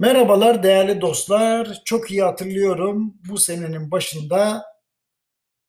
Merhabalar 0.00 0.62
değerli 0.62 1.00
dostlar. 1.00 1.82
Çok 1.84 2.10
iyi 2.10 2.22
hatırlıyorum 2.22 3.14
bu 3.28 3.38
senenin 3.38 3.90
başında 3.90 4.64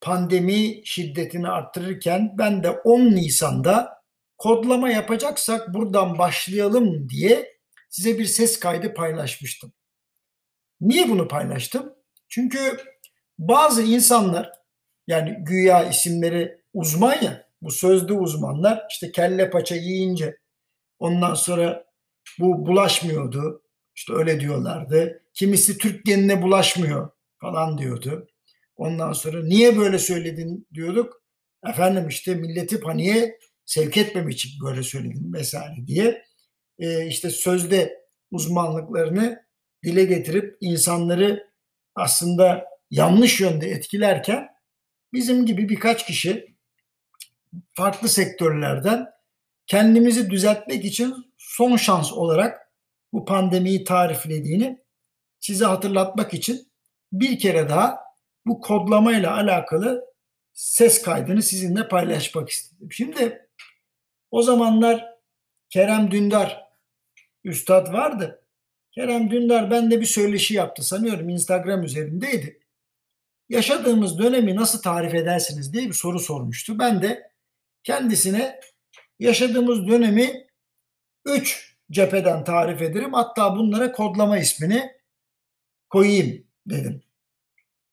pandemi 0.02 0.82
şiddetini 0.86 1.48
arttırırken 1.48 2.36
ben 2.38 2.64
de 2.64 2.70
10 2.70 3.02
Nisan'da 3.02 4.04
kodlama 4.38 4.90
yapacaksak 4.90 5.74
buradan 5.74 6.18
başlayalım 6.18 7.10
diye 7.10 7.58
size 7.90 8.20
bir 8.20 8.26
ses 8.26 8.60
kaydı 8.60 8.94
paylaşmıştım. 8.94 9.74
Niye 10.82 11.10
bunu 11.10 11.28
paylaştım? 11.28 11.94
Çünkü 12.30 12.78
bazı 13.40 13.82
insanlar 13.82 14.52
yani 15.08 15.38
güya 15.40 15.90
isimleri 15.90 16.62
uzman 16.74 17.22
ya 17.22 17.48
bu 17.62 17.72
sözlü 17.72 18.14
uzmanlar 18.14 18.84
işte 18.92 19.12
kelle 19.12 19.50
paça 19.50 19.76
yiyince 19.76 20.38
ondan 21.00 21.34
sonra 21.34 21.86
bu 22.40 22.66
bulaşmıyordu 22.66 23.64
işte 24.02 24.14
öyle 24.14 24.40
diyorlardı. 24.40 25.24
Kimisi 25.34 25.78
Türk 25.78 26.06
genine 26.06 26.42
bulaşmıyor 26.42 27.10
falan 27.38 27.78
diyordu. 27.78 28.28
Ondan 28.76 29.14
sonra 29.14 29.44
niye 29.44 29.78
böyle 29.78 30.00
söyledin 30.00 30.68
diyorduk. 30.74 31.24
Efendim 31.68 32.08
işte 32.08 32.36
milleti 32.36 32.80
paniğe 32.80 33.40
sevk 33.66 33.98
etmemek 33.98 34.34
için 34.34 34.52
böyle 34.66 34.84
söyledim 34.84 35.34
vesaire 35.34 35.88
diye. 35.88 36.24
Ee, 36.80 37.08
işte 37.08 37.30
sözde 37.30 38.06
uzmanlıklarını 38.32 39.46
dile 39.84 40.06
getirip 40.06 40.58
insanları 40.62 41.48
aslında 41.96 42.66
yanlış 42.92 43.42
yönde 43.42 43.70
etkilerken 43.70 44.48
bizim 45.14 45.46
gibi 45.46 45.70
birkaç 45.70 46.06
kişi 46.06 46.56
farklı 47.74 48.10
sektörlerden 48.10 49.08
kendimizi 49.68 50.30
düzeltmek 50.30 50.86
için 50.86 51.16
son 51.38 51.76
şans 51.76 52.14
olarak 52.14 52.71
bu 53.14 53.26
pandemiyi 53.26 53.84
tariflediğini 53.84 54.82
size 55.40 55.66
hatırlatmak 55.66 56.34
için 56.34 56.72
bir 57.12 57.40
kere 57.40 57.70
daha 57.70 58.00
bu 58.46 58.62
kodlamayla 58.62 59.36
alakalı 59.36 60.06
ses 60.54 61.02
kaydını 61.02 61.42
sizinle 61.42 61.88
paylaşmak 61.88 62.50
istedim. 62.50 62.92
Şimdi 62.92 63.50
o 64.32 64.42
zamanlar 64.42 65.12
Kerem 65.70 66.12
Dündar 66.12 66.68
üstad 67.44 67.94
vardı. 67.94 68.46
Kerem 68.92 69.32
Dündar 69.32 69.72
bende 69.72 70.02
bir 70.02 70.06
söyleşi 70.06 70.54
yaptı 70.54 70.84
sanıyorum 70.84 71.30
Instagram 71.30 71.84
üzerindeydi. 71.84 72.60
Yaşadığımız 73.50 74.20
dönemi 74.20 74.56
nasıl 74.56 74.82
tarif 74.82 75.14
edersiniz 75.14 75.74
diye 75.74 75.88
bir 75.88 75.94
soru 75.94 76.20
sormuştu. 76.20 76.80
Ben 76.80 77.02
de 77.02 77.32
kendisine 77.84 78.60
yaşadığımız 79.20 79.88
dönemi 79.88 80.48
3 81.26 81.71
cepheden 81.92 82.44
tarif 82.44 82.82
ederim. 82.82 83.14
Hatta 83.14 83.56
bunlara 83.56 83.92
kodlama 83.92 84.38
ismini 84.38 84.92
koyayım 85.90 86.48
dedim. 86.66 87.04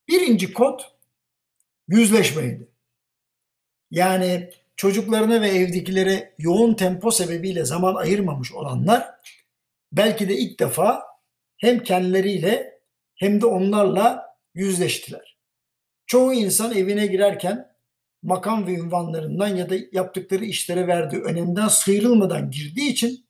Birinci 0.08 0.52
kod 0.52 0.80
yüzleşmeydi. 1.88 2.69
Yani 3.91 4.50
çocuklarına 4.76 5.41
ve 5.41 5.48
evdekilere 5.48 6.34
yoğun 6.38 6.74
tempo 6.74 7.10
sebebiyle 7.10 7.64
zaman 7.64 7.94
ayırmamış 7.94 8.52
olanlar 8.52 9.08
belki 9.92 10.28
de 10.28 10.36
ilk 10.36 10.60
defa 10.60 11.02
hem 11.56 11.82
kendileriyle 11.82 12.80
hem 13.14 13.41
de 13.41 13.46
onlarla 13.46 14.36
yüzleştiler. 14.54 15.38
Çoğu 16.06 16.34
insan 16.34 16.74
evine 16.74 17.06
girerken 17.06 17.72
makam 18.22 18.66
ve 18.66 18.74
ünvanlarından 18.74 19.48
ya 19.48 19.70
da 19.70 19.74
yaptıkları 19.92 20.44
işlere 20.44 20.86
verdiği 20.86 21.22
önemden 21.22 21.69
sıyrılmadan 21.69 22.50
girdiği 22.50 22.91
için 22.91 23.27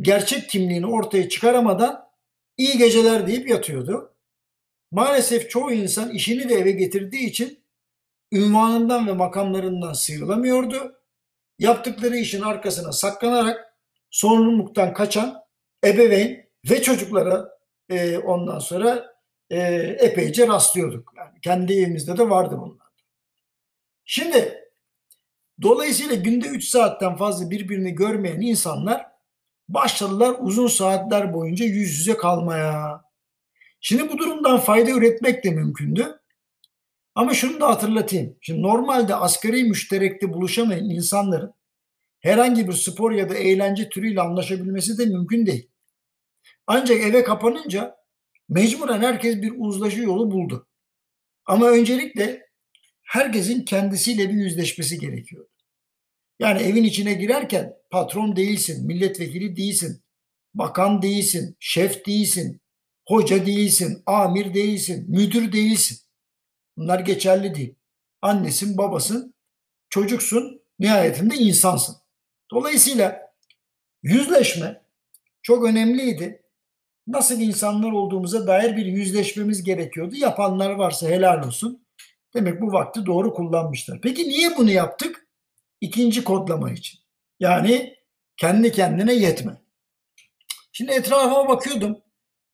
gerçek 0.00 0.48
kimliğini 0.48 0.86
ortaya 0.86 1.28
çıkaramadan 1.28 2.10
iyi 2.56 2.78
geceler 2.78 3.26
deyip 3.26 3.48
yatıyordu. 3.48 4.14
Maalesef 4.90 5.50
çoğu 5.50 5.72
insan 5.72 6.10
işini 6.10 6.48
de 6.48 6.54
eve 6.54 6.70
getirdiği 6.70 7.26
için 7.26 7.64
ünvanından 8.32 9.06
ve 9.06 9.12
makamlarından 9.12 9.92
sıyrılamıyordu. 9.92 10.96
Yaptıkları 11.58 12.16
işin 12.16 12.42
arkasına 12.42 12.92
saklanarak 12.92 13.74
sorumluluktan 14.10 14.94
kaçan 14.94 15.42
ebeveyn 15.84 16.46
ve 16.70 16.82
çocuklara 16.82 17.48
e, 17.88 18.18
ondan 18.18 18.58
sonra 18.58 19.14
e, 19.50 19.58
epeyce 20.00 20.48
rastlıyorduk. 20.48 21.12
Yani 21.16 21.40
kendi 21.42 21.72
evimizde 21.72 22.16
de 22.16 22.30
vardı 22.30 22.56
bunlar. 22.58 22.86
Şimdi 24.04 24.70
dolayısıyla 25.62 26.14
günde 26.14 26.48
3 26.48 26.64
saatten 26.64 27.16
fazla 27.16 27.50
birbirini 27.50 27.94
görmeyen 27.94 28.40
insanlar 28.40 29.09
başladılar 29.74 30.36
uzun 30.40 30.66
saatler 30.66 31.34
boyunca 31.34 31.64
yüz 31.64 31.98
yüze 31.98 32.16
kalmaya. 32.16 33.02
Şimdi 33.80 34.08
bu 34.08 34.18
durumdan 34.18 34.58
fayda 34.60 34.90
üretmek 34.90 35.44
de 35.44 35.50
mümkündü. 35.50 36.20
Ama 37.14 37.34
şunu 37.34 37.60
da 37.60 37.68
hatırlatayım. 37.68 38.36
Şimdi 38.40 38.62
normalde 38.62 39.14
asgari 39.14 39.64
müşterekte 39.64 40.32
buluşamayan 40.32 40.84
insanların 40.84 41.54
herhangi 42.20 42.68
bir 42.68 42.72
spor 42.72 43.12
ya 43.12 43.28
da 43.30 43.34
eğlence 43.34 43.88
türüyle 43.88 44.20
anlaşabilmesi 44.20 44.98
de 44.98 45.06
mümkün 45.06 45.46
değil. 45.46 45.70
Ancak 46.66 47.00
eve 47.00 47.24
kapanınca 47.24 47.96
mecburen 48.48 49.02
herkes 49.02 49.42
bir 49.42 49.52
uzlaşı 49.56 50.00
yolu 50.00 50.30
buldu. 50.30 50.68
Ama 51.46 51.68
öncelikle 51.68 52.46
herkesin 53.02 53.64
kendisiyle 53.64 54.28
bir 54.28 54.34
yüzleşmesi 54.34 54.98
gerekiyor. 54.98 55.46
Yani 56.40 56.62
evin 56.62 56.84
içine 56.84 57.14
girerken 57.14 57.76
patron 57.90 58.36
değilsin, 58.36 58.86
milletvekili 58.86 59.56
değilsin, 59.56 60.02
bakan 60.54 61.02
değilsin, 61.02 61.56
şef 61.60 62.06
değilsin, 62.06 62.60
hoca 63.08 63.46
değilsin, 63.46 64.02
amir 64.06 64.54
değilsin, 64.54 65.04
müdür 65.08 65.52
değilsin. 65.52 65.98
Bunlar 66.76 67.00
geçerli 67.00 67.54
değil. 67.54 67.74
Annesin, 68.22 68.78
babasın, 68.78 69.34
çocuksun, 69.90 70.62
nihayetinde 70.78 71.34
insansın. 71.34 71.96
Dolayısıyla 72.50 73.20
yüzleşme 74.02 74.82
çok 75.42 75.64
önemliydi. 75.64 76.42
Nasıl 77.06 77.40
insanlar 77.40 77.92
olduğumuza 77.92 78.46
dair 78.46 78.76
bir 78.76 78.86
yüzleşmemiz 78.86 79.62
gerekiyordu. 79.62 80.14
Yapanlar 80.16 80.70
varsa 80.70 81.08
helal 81.08 81.46
olsun. 81.46 81.86
Demek 82.34 82.60
bu 82.60 82.72
vakti 82.72 83.06
doğru 83.06 83.34
kullanmışlar. 83.34 84.00
Peki 84.00 84.28
niye 84.28 84.56
bunu 84.56 84.70
yaptık? 84.70 85.29
İkinci 85.80 86.24
kodlama 86.24 86.70
için. 86.70 87.00
Yani 87.40 87.96
kendi 88.36 88.72
kendine 88.72 89.14
yetme. 89.14 89.60
Şimdi 90.72 90.92
etrafıma 90.92 91.48
bakıyordum 91.48 91.98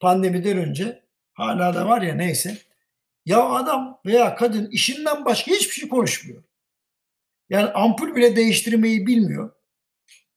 pandemiden 0.00 0.59
önce. 0.59 1.06
Hala 1.32 1.75
da 1.75 1.88
var 1.88 2.03
ya 2.03 2.15
neyse. 2.15 2.59
Ya 3.26 3.48
adam 3.50 4.00
veya 4.06 4.34
kadın 4.34 4.70
işinden 4.70 5.25
başka 5.25 5.50
hiçbir 5.53 5.75
şey 5.75 5.88
konuşmuyor. 5.88 6.42
Yani 7.48 7.70
ampul 7.70 8.15
bile 8.15 8.36
değiştirmeyi 8.36 9.06
bilmiyor. 9.06 9.53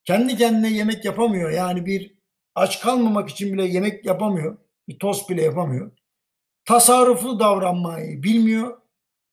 Kendi 0.06 0.38
kendine 0.38 0.70
yemek 0.70 1.06
yapamıyor. 1.06 1.52
Yani 1.52 1.86
bir 1.86 2.16
aç 2.56 2.80
kalmamak 2.80 3.30
için 3.30 3.54
bile 3.54 3.66
yemek 3.66 4.06
yapamıyor. 4.06 4.58
Bir 4.88 5.00
tost 5.00 5.30
bile 5.30 5.44
yapamıyor. 5.44 5.92
Tasarruflu 6.66 7.40
davranmayı 7.40 8.24
bilmiyor. 8.24 8.82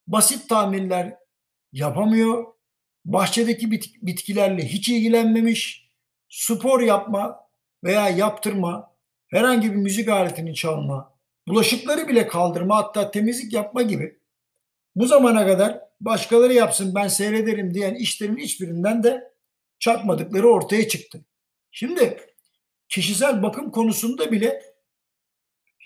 Basit 0.07 0.49
tamirler 0.49 1.17
yapamıyor 1.73 2.56
bahçedeki 3.07 3.71
bitkilerle 4.03 4.65
hiç 4.65 4.89
ilgilenmemiş, 4.89 5.91
spor 6.29 6.81
yapma 6.81 7.41
veya 7.85 8.09
yaptırma, 8.09 8.97
herhangi 9.29 9.71
bir 9.71 9.77
müzik 9.77 10.09
aletini 10.09 10.55
çalma, 10.55 11.15
bulaşıkları 11.49 12.09
bile 12.09 12.29
kaldırma 12.29 12.77
hatta 12.77 13.11
temizlik 13.11 13.53
yapma 13.53 13.83
gibi 13.83 14.19
bu 14.97 15.07
zamana 15.07 15.47
kadar 15.47 15.81
başkaları 16.01 16.53
yapsın 16.53 16.95
ben 16.95 17.09
seyrederim 17.09 17.75
diyen 17.75 17.95
işlerin 17.95 18.37
hiçbirinden 18.37 19.03
de 19.03 19.33
çakmadıkları 19.79 20.49
ortaya 20.49 20.89
çıktı. 20.89 21.25
Şimdi 21.71 22.21
kişisel 22.89 23.43
bakım 23.43 23.71
konusunda 23.71 24.33
bile 24.33 24.63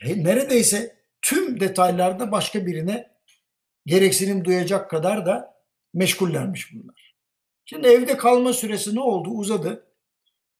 neredeyse 0.05 0.97
tüm 1.23 1.61
detaylarda 1.61 2.33
başka 2.33 2.67
birine 2.67 3.11
gereksinim 3.87 4.44
duyacak 4.44 4.91
kadar 4.91 5.27
da 5.27 5.55
meşgullermiş 5.94 6.75
bunlar. 6.75 7.10
Şimdi 7.70 7.88
evde 7.88 8.17
kalma 8.17 8.52
süresi 8.52 8.94
ne 8.94 9.00
oldu? 9.00 9.31
Uzadı. 9.31 9.87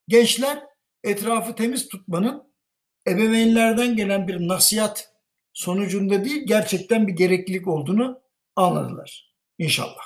Gençler 0.09 0.63
etrafı 1.05 1.55
temiz 1.55 1.89
tutmanın 1.89 2.53
ebeveynlerden 3.09 3.97
gelen 3.97 4.29
bir 4.29 4.49
nasihat 4.49 5.15
sonucunda 5.53 6.25
değil 6.25 6.43
gerçekten 6.47 7.09
bir 7.09 7.13
gereklilik 7.13 7.69
olduğunu 7.69 8.23
anladılar. 8.57 9.35
İnşallah. 9.59 10.03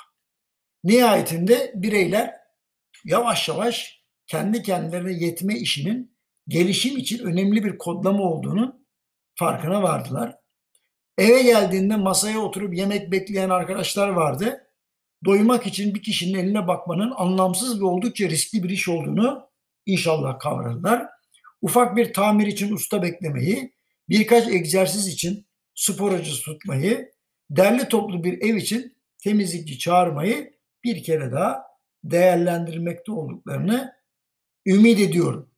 Nihayetinde 0.84 1.72
bireyler 1.74 2.34
yavaş 3.04 3.48
yavaş 3.48 4.04
kendi 4.26 4.62
kendilerine 4.62 5.12
yetme 5.12 5.58
işinin 5.58 6.16
gelişim 6.48 6.96
için 6.96 7.24
önemli 7.24 7.64
bir 7.64 7.78
kodlama 7.78 8.22
olduğunu 8.22 8.86
farkına 9.34 9.82
vardılar. 9.82 10.36
Eve 11.18 11.42
geldiğinde 11.42 11.96
masaya 11.96 12.38
oturup 12.38 12.74
yemek 12.74 13.12
bekleyen 13.12 13.50
arkadaşlar 13.50 14.08
vardı 14.08 14.63
doymak 15.24 15.66
için 15.66 15.94
bir 15.94 16.02
kişinin 16.02 16.38
eline 16.38 16.66
bakmanın 16.66 17.12
anlamsız 17.16 17.80
ve 17.80 17.84
oldukça 17.84 18.28
riskli 18.28 18.62
bir 18.62 18.70
iş 18.70 18.88
olduğunu 18.88 19.50
inşallah 19.86 20.38
kavradılar. 20.38 21.06
ufak 21.62 21.96
bir 21.96 22.12
tamir 22.12 22.46
için 22.46 22.72
usta 22.72 23.02
beklemeyi, 23.02 23.72
birkaç 24.08 24.48
egzersiz 24.48 25.08
için 25.08 25.46
spor 25.74 26.12
hocası 26.12 26.42
tutmayı, 26.42 27.12
derli 27.50 27.88
toplu 27.88 28.24
bir 28.24 28.42
ev 28.42 28.56
için 28.56 28.96
temizlikçi 29.22 29.78
çağırmayı 29.78 30.54
bir 30.84 31.02
kere 31.02 31.32
daha 31.32 31.62
değerlendirmekte 32.04 33.12
olduklarını 33.12 33.92
ümit 34.66 35.00
ediyorum. 35.00 35.50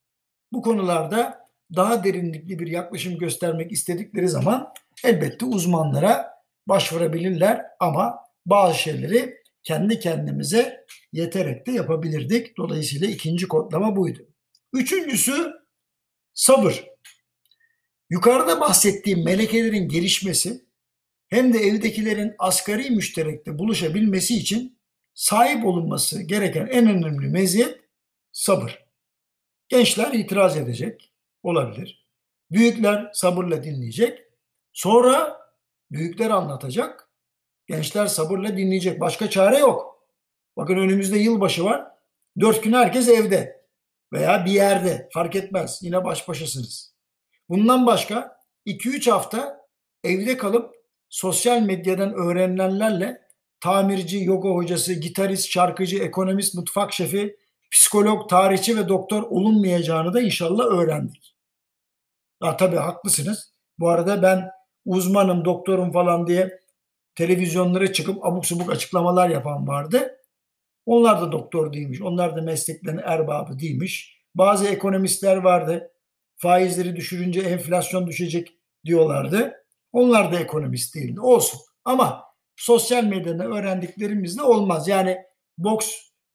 Bu 0.53 0.63
konularda 0.63 1.47
daha 1.77 2.05
derinlikli 2.05 2.59
bir 2.59 2.67
yaklaşım 2.67 3.19
göstermek 3.19 3.73
istedikleri 3.73 4.29
zaman 4.29 4.73
elbette 5.05 5.45
uzmanlara 5.45 6.31
başvurabilirler 6.69 7.63
ama 7.81 8.19
bazı 8.47 8.79
şeyleri 8.79 9.46
kendi 9.67 10.01
kendimize 10.01 10.87
yeterek 11.13 11.67
de 11.67 11.73
yapabilirdik. 11.73 12.57
Dolayısıyla 12.57 13.07
ikinci 13.07 13.49
kodlama 13.49 13.97
buydu. 13.97 14.29
Üçüncüsü 14.73 15.53
sabır. 16.35 16.87
Yukarıda 18.11 18.61
bahsettiğim 18.61 19.25
melekelerin 19.25 19.89
gelişmesi 19.89 20.65
hem 21.29 21.53
de 21.53 21.59
evdekilerin 21.59 22.35
asgari 22.39 22.91
müşterekte 22.91 23.59
buluşabilmesi 23.59 24.37
için 24.37 24.79
sahip 25.15 25.65
olunması 25.65 26.23
gereken 26.23 26.67
en 26.67 26.89
önemli 26.89 27.29
meziyet 27.29 27.81
sabır. 28.33 28.87
Gençler 29.69 30.13
itiraz 30.13 30.57
edecek 30.57 31.13
olabilir. 31.43 32.07
Büyükler 32.51 33.11
sabırla 33.13 33.65
dinleyecek. 33.65 34.19
Sonra 34.73 35.41
büyükler 35.91 36.31
anlatacak. 36.31 37.06
Gençler 37.67 38.07
sabırla 38.07 38.57
dinleyecek. 38.57 39.01
Başka 39.01 39.31
çare 39.31 39.59
yok. 39.59 40.03
Bakın 40.57 40.77
önümüzde 40.77 41.19
yılbaşı 41.19 41.65
var. 41.65 41.87
Dört 42.41 42.63
gün 42.63 42.73
herkes 42.73 43.09
evde 43.09 43.65
veya 44.13 44.45
bir 44.45 44.51
yerde 44.51 45.09
fark 45.13 45.37
etmez. 45.37 45.79
Yine 45.83 46.05
baş 46.05 46.29
başasınız. 46.29 46.95
Bundan 47.49 47.87
başka 47.87 48.41
2-3 48.67 49.11
hafta 49.11 49.67
evde 50.05 50.37
kalıp 50.37 50.75
sosyal 51.09 51.63
medyadan 51.63 52.15
öğrenilenlerle 52.15 53.23
tamirci, 53.61 54.25
yoga 54.25 54.49
hocası, 54.49 54.95
gitarist, 54.95 55.49
şarkıcı, 55.49 55.99
ekonomist, 55.99 56.55
mutfak 56.55 56.93
şefi, 56.93 57.37
psikolog, 57.71 58.29
tarihçi 58.29 58.77
ve 58.77 58.89
doktor 58.89 59.23
olunmayacağını 59.23 60.15
da 60.15 60.21
inşallah 60.21 60.65
öğrendik. 60.65 61.37
Ha, 62.41 62.57
tabii 62.57 62.77
haklısınız. 62.77 63.53
Bu 63.79 63.89
arada 63.89 64.23
ben 64.23 64.51
uzmanım, 64.85 65.45
doktorum 65.45 65.93
falan 65.93 66.27
diye 66.27 66.61
televizyonlara 67.17 67.93
çıkıp 67.93 68.27
abuk 68.27 68.47
subuk 68.47 68.73
açıklamalar 68.73 69.29
yapan 69.29 69.69
vardı. 69.69 70.17
Onlar 70.87 71.21
da 71.21 71.33
doktor 71.33 71.73
değilmiş. 71.73 72.03
Onlar 72.03 72.37
da 72.37 72.43
mesleklerin 72.43 73.01
erbabı 73.05 73.59
değilmiş. 73.59 74.23
Bazı 74.35 74.69
ekonomistler 74.69 75.37
vardı. 75.37 75.93
Faizleri 76.37 76.97
düşürünce 76.97 77.41
enflasyon 77.41 78.07
düşecek 78.07 78.49
diyorlardı. 78.85 79.55
Onlar 79.93 80.33
da 80.33 80.41
ekonomist 80.41 80.95
değildi. 80.95 81.21
Olsun. 81.21 81.61
Ama 81.85 82.25
sosyal 82.57 83.05
medyada 83.05 83.45
öğrendiklerimizle 83.45 84.43
olmaz. 84.43 84.89
Yani 84.89 85.19
boks 85.59 85.95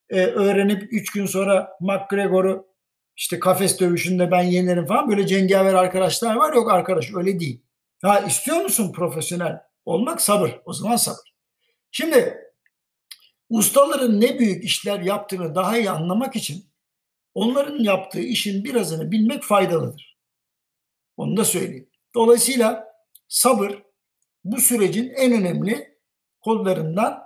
e, 0.10 0.26
öğrenip 0.26 0.94
3 0.94 1.12
gün 1.12 1.26
sonra 1.26 1.70
McGregor'u 1.82 2.68
işte 3.16 3.40
kafes 3.40 3.80
dövüşünde 3.80 4.32
ben 4.32 4.44
yenerim 4.44 4.86
falan 4.86 5.10
böyle 5.10 5.28
cengaver 5.28 5.74
arkadaşlar 5.74 6.36
var. 6.36 6.54
Yok 6.54 6.72
arkadaş 6.72 7.14
öyle 7.16 7.40
değil. 7.40 7.62
Ha 8.02 8.20
istiyor 8.20 8.58
musun 8.58 8.92
profesyonel 8.92 9.62
olmak? 9.86 10.22
Sabır. 10.22 10.62
O 10.66 10.74
zaman 10.74 10.96
sabır. 10.96 11.34
Şimdi 11.92 12.38
ustaların 13.50 14.22
ne 14.22 14.40
büyük 14.40 14.64
işler 14.64 15.00
yaptığını 15.00 15.56
daha 15.56 15.78
iyi 15.78 15.90
anlamak 15.90 16.36
için 16.36 16.66
onların 17.34 17.80
yaptığı 17.80 18.22
işin 18.22 18.64
birazını 18.64 19.12
bilmek 19.12 19.44
faydalıdır. 19.44 20.18
Onu 21.18 21.38
da 21.38 21.46
söyleyeyim. 21.46 21.90
Dolayısıyla 22.16 22.88
sabır 23.28 23.84
bu 24.44 24.58
sürecin 24.62 25.10
en 25.10 25.32
önemli 25.32 25.98
kollarından 26.42 27.24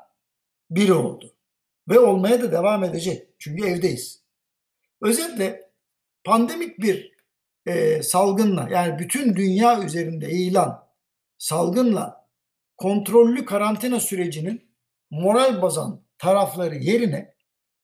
biri 0.69 0.93
oldu. 0.93 1.35
Ve 1.89 1.99
olmaya 1.99 2.41
da 2.41 2.51
devam 2.51 2.83
edecek. 2.83 3.27
Çünkü 3.39 3.67
evdeyiz. 3.67 4.23
Özetle 5.01 5.71
pandemik 6.23 6.79
bir 6.79 7.15
e, 7.65 8.03
salgınla 8.03 8.69
yani 8.71 8.99
bütün 8.99 9.35
dünya 9.35 9.83
üzerinde 9.83 10.25
yayılan 10.25 10.87
salgınla 11.37 12.24
kontrollü 12.77 13.45
karantina 13.45 13.99
sürecinin 13.99 14.71
moral 15.11 15.61
bazan 15.61 16.05
tarafları 16.17 16.75
yerine 16.75 17.35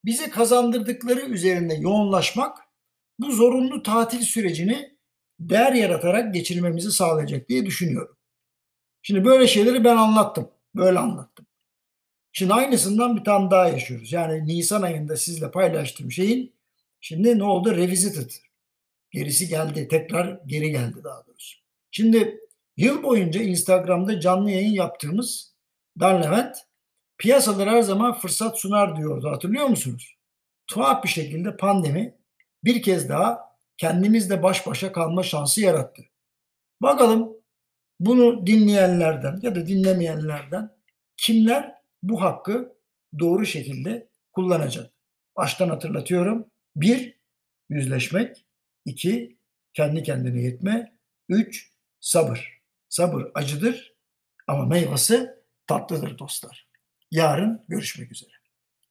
bize 0.06 0.30
kazandırdıkları 0.30 1.22
üzerinde 1.22 1.74
yoğunlaşmak 1.74 2.58
bu 3.20 3.32
zorunlu 3.32 3.84
tatil 3.84 4.22
sürecini 4.22 4.98
değer 5.40 5.74
yaratarak 5.74 6.34
geçirmemizi 6.34 6.92
sağlayacak 6.92 7.50
diye 7.50 7.66
düşünüyorum. 7.66 8.18
Şimdi 9.02 9.26
böyle 9.26 9.48
şeyleri 9.48 9.84
ben 9.84 9.98
anlattım. 9.98 10.52
Böyle 10.76 11.00
anlattım. 11.00 11.46
Şimdi 12.32 12.54
aynısından 12.54 13.18
bir 13.18 13.24
tane 13.24 13.52
daha 13.52 13.68
yaşıyoruz. 13.68 14.14
Yani 14.14 14.48
Nisan 14.48 14.82
ayında 14.82 15.18
sizle 15.18 15.52
paylaştığım 15.52 16.12
şeyin 16.12 16.56
şimdi 17.00 17.40
ne 17.40 17.44
oldu? 17.44 17.76
Revisited. 17.76 18.32
Gerisi 19.12 19.48
geldi. 19.48 19.88
Tekrar 19.88 20.40
geri 20.46 20.72
geldi 20.72 21.04
daha 21.04 21.28
doğrusu. 21.28 21.58
Şimdi 21.92 22.40
yıl 22.82 23.04
boyunca 23.04 23.42
Instagram'da 23.42 24.20
canlı 24.20 24.52
yayın 24.52 24.74
yaptığımız 24.74 25.56
Dan 26.00 26.24
Levent 26.24 26.58
piyasalar 27.18 27.70
her 27.70 27.82
zaman 27.82 28.14
fırsat 28.14 28.60
sunar 28.60 28.98
diyordu. 28.98 29.30
Hatırlıyor 29.30 29.66
musunuz? 29.66 30.18
Tuhaf 30.68 31.04
bir 31.04 31.10
şekilde 31.10 31.58
pandemi 31.58 32.18
bir 32.64 32.82
kez 32.82 33.10
daha 33.10 33.40
kendimizle 33.78 34.44
baş 34.44 34.68
başa 34.68 34.92
kalma 34.92 35.24
şansı 35.24 35.62
yarattı. 35.62 36.02
Bakalım 36.82 37.34
bunu 38.00 38.48
dinleyenlerden 38.48 39.40
ya 39.42 39.56
da 39.56 39.68
dinlemeyenlerden 39.68 40.70
kimler 41.18 41.76
bu 42.04 42.22
hakkı 42.22 42.78
doğru 43.20 43.46
şekilde 43.46 44.08
kullanacak? 44.32 44.94
Baştan 45.38 45.70
hatırlatıyorum. 45.70 46.46
Bir, 46.76 47.20
yüzleşmek. 47.70 48.46
iki 48.86 49.38
kendi 49.74 50.04
kendine 50.04 50.42
yetme. 50.42 50.98
Üç, 51.30 51.72
sabır. 52.00 52.61
Sabır 52.92 53.32
acıdır 53.34 53.94
ama 54.48 54.66
meyvesi 54.66 55.30
tatlıdır 55.68 56.18
dostlar. 56.18 56.68
Yarın 57.12 57.66
görüşmek 57.68 58.12
üzere. 58.12 58.32